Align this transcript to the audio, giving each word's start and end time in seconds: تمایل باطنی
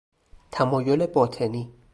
تمایل 0.51 1.05
باطنی 1.05 1.73